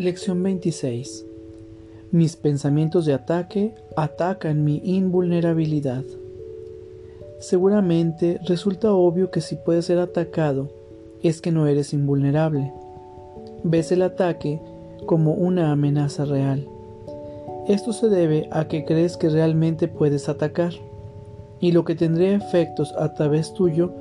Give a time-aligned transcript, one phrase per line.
[0.00, 1.26] Lección 26.
[2.10, 6.04] Mis pensamientos de ataque atacan mi invulnerabilidad.
[7.38, 10.70] Seguramente resulta obvio que si puedes ser atacado
[11.22, 12.72] es que no eres invulnerable.
[13.62, 14.58] Ves el ataque
[15.04, 16.66] como una amenaza real.
[17.68, 20.72] Esto se debe a que crees que realmente puedes atacar,
[21.60, 23.92] y lo que tendría efectos a través tuyo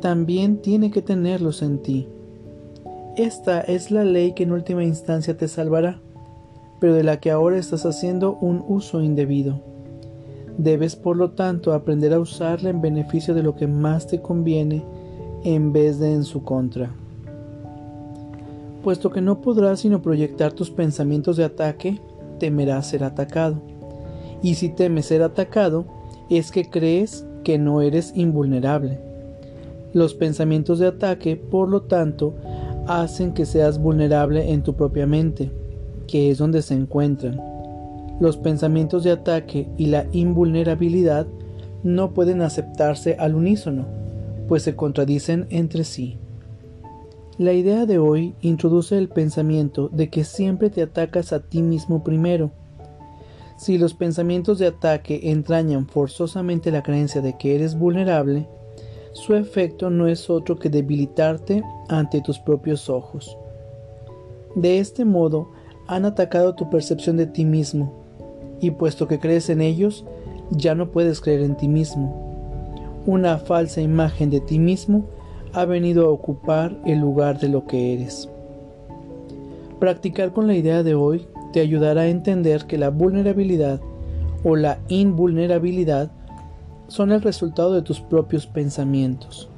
[0.00, 2.08] también tiene que tenerlos en ti.
[3.16, 6.00] Esta es la ley que en última instancia te salvará,
[6.80, 9.60] pero de la que ahora estás haciendo un uso indebido.
[10.56, 14.82] Debes por lo tanto aprender a usarla en beneficio de lo que más te conviene
[15.44, 16.90] en vez de en su contra.
[18.82, 22.00] Puesto que no podrás sino proyectar tus pensamientos de ataque,
[22.38, 23.60] temerás ser atacado.
[24.42, 25.84] Y si temes ser atacado,
[26.30, 28.98] es que crees que no eres invulnerable.
[29.92, 32.34] Los pensamientos de ataque, por lo tanto,
[32.86, 35.50] hacen que seas vulnerable en tu propia mente,
[36.06, 37.40] que es donde se encuentran.
[38.20, 41.26] Los pensamientos de ataque y la invulnerabilidad
[41.82, 43.86] no pueden aceptarse al unísono,
[44.48, 46.18] pues se contradicen entre sí.
[47.38, 52.04] La idea de hoy introduce el pensamiento de que siempre te atacas a ti mismo
[52.04, 52.50] primero.
[53.56, 58.46] Si los pensamientos de ataque entrañan forzosamente la creencia de que eres vulnerable,
[59.12, 63.36] su efecto no es otro que debilitarte ante tus propios ojos.
[64.54, 65.50] De este modo,
[65.86, 67.92] han atacado tu percepción de ti mismo,
[68.60, 70.04] y puesto que crees en ellos,
[70.50, 72.32] ya no puedes creer en ti mismo.
[73.06, 75.04] Una falsa imagen de ti mismo
[75.52, 78.28] ha venido a ocupar el lugar de lo que eres.
[79.78, 83.80] Practicar con la idea de hoy te ayudará a entender que la vulnerabilidad
[84.44, 86.10] o la invulnerabilidad
[86.92, 89.48] son el resultado de tus propios pensamientos.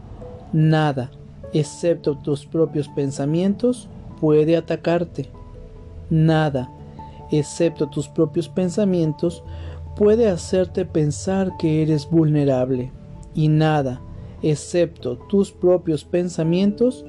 [0.53, 1.11] Nada,
[1.53, 3.89] excepto tus propios pensamientos,
[4.21, 5.31] puede atacarte.
[6.11, 6.71] Nada,
[7.33, 9.43] excepto tus propios pensamientos,
[9.97, 12.93] puede hacerte pensar que eres vulnerable.
[13.35, 14.01] Y nada,
[14.41, 17.05] excepto tus propios pensamientos,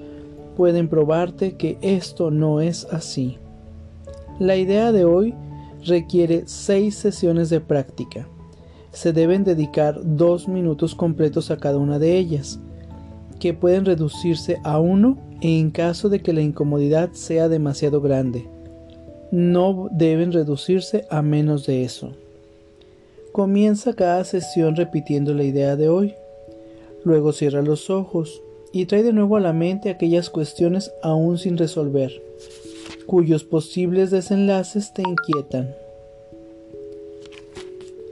[0.58, 3.38] pueden probarte que esto no es así.
[4.40, 5.36] La idea de hoy
[5.86, 8.28] requiere seis sesiones de práctica.
[8.96, 12.62] Se deben dedicar dos minutos completos a cada una de ellas,
[13.42, 18.48] que pueden reducirse a uno en caso de que la incomodidad sea demasiado grande.
[19.32, 22.14] No deben reducirse a menos de eso.
[23.34, 26.14] Comienza cada sesión repitiendo la idea de hoy.
[27.04, 28.42] Luego cierra los ojos
[28.72, 32.14] y trae de nuevo a la mente aquellas cuestiones aún sin resolver,
[33.08, 35.76] cuyos posibles desenlaces te inquietan.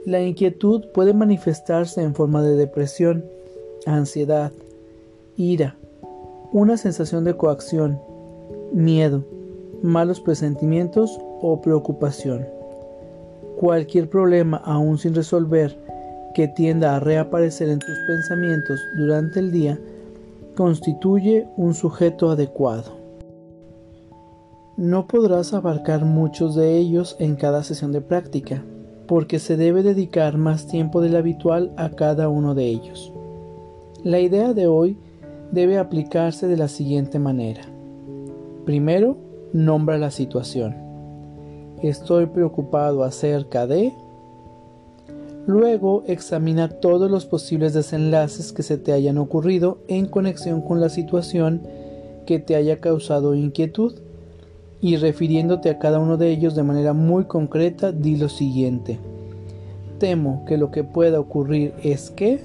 [0.06, 3.24] La inquietud puede manifestarse en forma de depresión,
[3.86, 4.52] ansiedad,
[5.34, 5.76] ira,
[6.52, 7.98] una sensación de coacción,
[8.70, 9.24] miedo,
[9.82, 12.46] malos presentimientos o preocupación.
[13.56, 15.78] Cualquier problema aún sin resolver
[16.34, 19.80] que tienda a reaparecer en tus pensamientos durante el día
[20.54, 22.92] constituye un sujeto adecuado.
[24.76, 28.62] No podrás abarcar muchos de ellos en cada sesión de práctica,
[29.06, 33.12] porque se debe dedicar más tiempo del habitual a cada uno de ellos.
[34.02, 34.98] La idea de hoy
[35.50, 37.62] debe aplicarse de la siguiente manera.
[38.64, 39.16] Primero,
[39.52, 40.74] nombra la situación.
[41.82, 43.92] Estoy preocupado acerca de
[45.46, 50.88] Luego examina todos los posibles desenlaces que se te hayan ocurrido en conexión con la
[50.88, 51.60] situación
[52.24, 53.92] que te haya causado inquietud
[54.84, 58.98] y refiriéndote a cada uno de ellos de manera muy concreta di lo siguiente.
[59.98, 62.42] Temo que lo que pueda ocurrir es que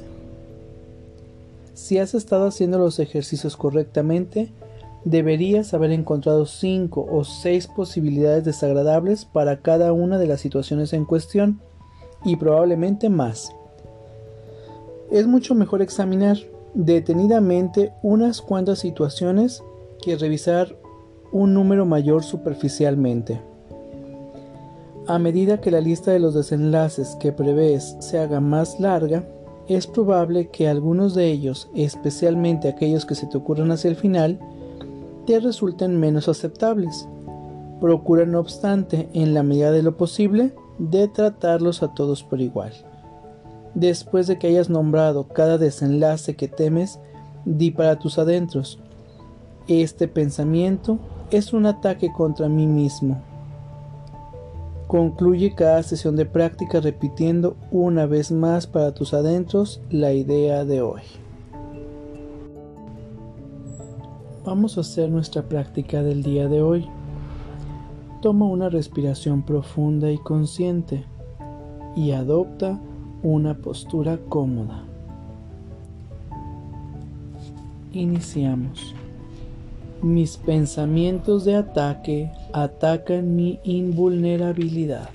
[1.74, 4.54] si has estado haciendo los ejercicios correctamente,
[5.04, 11.04] deberías haber encontrado cinco o seis posibilidades desagradables para cada una de las situaciones en
[11.04, 11.60] cuestión
[12.24, 13.52] y probablemente más.
[15.12, 16.38] Es mucho mejor examinar
[16.74, 19.62] detenidamente unas cuantas situaciones
[20.02, 20.78] que revisar
[21.32, 23.42] un número mayor superficialmente.
[25.08, 29.28] A medida que la lista de los desenlaces que prevés se haga más larga,
[29.68, 34.40] es probable que algunos de ellos, especialmente aquellos que se te ocurran hacia el final,
[35.26, 37.08] te resulten menos aceptables.
[37.80, 42.74] Procura no obstante, en la medida de lo posible, de tratarlos a todos por igual.
[43.76, 47.00] Después de que hayas nombrado cada desenlace que temes,
[47.46, 48.80] di para tus adentros.
[49.68, 50.98] Este pensamiento
[51.32, 53.22] es un ataque contra mí mismo.
[54.88, 60.82] Concluye cada sesión de práctica repitiendo una vez más para tus adentros la idea de
[60.82, 61.02] hoy.
[64.46, 66.88] Vamos a hacer nuestra práctica del día de hoy.
[68.22, 71.06] Toma una respiración profunda y consciente
[71.96, 72.80] y adopta
[73.22, 74.86] una postura cómoda.
[77.92, 78.96] Iniciamos.
[80.02, 85.10] Mis pensamientos de ataque atacan mi invulnerabilidad.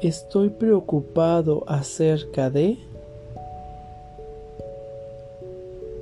[0.00, 2.78] Estoy preocupado acerca de...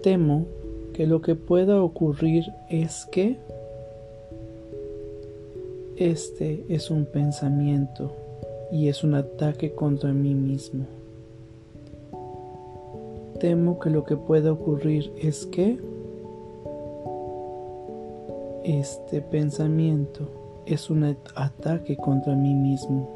[0.02, 0.44] Temo
[0.92, 3.38] que lo que pueda ocurrir es que...
[5.96, 8.12] Este es un pensamiento
[8.70, 10.99] y es un ataque contra mí mismo.
[13.40, 15.80] Temo que lo que pueda ocurrir es que
[18.64, 20.28] este pensamiento
[20.66, 23.08] es un ataque contra mí mismo.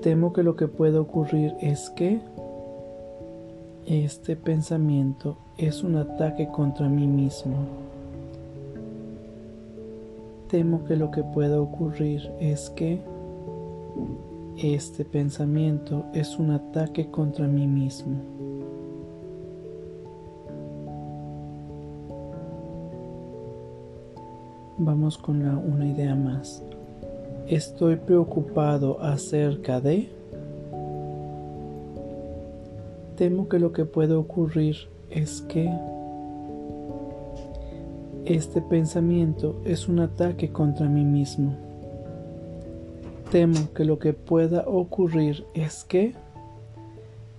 [0.00, 2.20] Temo que lo que pueda ocurrir es que
[3.86, 7.54] este pensamiento es un ataque contra mí mismo.
[10.48, 13.00] Temo que lo que pueda ocurrir es que
[14.62, 18.14] este pensamiento es un ataque contra mí mismo.
[24.78, 26.62] Vamos con una idea más.
[27.48, 30.08] Estoy preocupado acerca de...
[33.16, 34.76] Temo que lo que puede ocurrir
[35.10, 35.68] es que
[38.24, 41.71] este pensamiento es un ataque contra mí mismo.
[43.32, 46.14] Temo que lo que pueda ocurrir es que...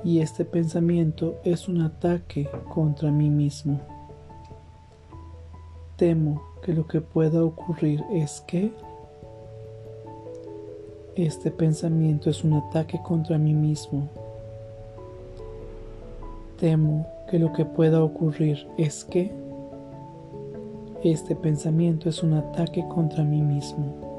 [0.03, 3.79] Y este pensamiento es un ataque contra mí mismo.
[5.95, 8.71] Temo que lo que pueda ocurrir es que...
[11.15, 14.09] Este pensamiento es un ataque contra mí mismo.
[16.59, 19.31] Temo que lo que pueda ocurrir es que
[21.03, 24.12] este pensamiento es un ataque contra mí mismo.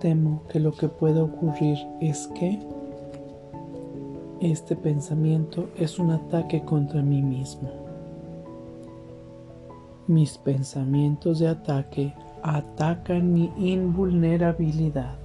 [0.00, 2.60] Temo que lo que pueda ocurrir es que
[4.40, 7.68] este pensamiento es un ataque contra mí mismo.
[10.06, 15.16] Mis pensamientos de ataque atacan mi invulnerabilidad.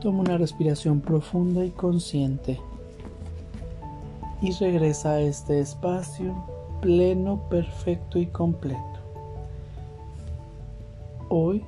[0.00, 2.60] Toma una respiración profunda y consciente
[4.42, 6.34] y regresa a este espacio
[6.82, 8.78] pleno, perfecto y completo.
[11.30, 11.64] Hoy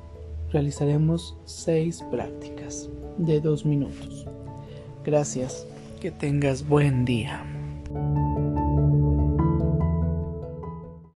[0.52, 4.26] realizaremos seis prácticas de dos minutos.
[5.04, 5.66] Gracias,
[6.00, 7.44] que tengas buen día.